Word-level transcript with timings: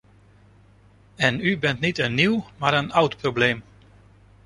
En 1.17 1.39
u 1.45 1.57
bent 1.57 1.79
niet 1.79 1.97
een 1.99 2.13
nieuw, 2.13 2.45
maar 2.57 2.73
een 2.73 2.91
oud 2.91 3.17
probleem. 3.17 3.63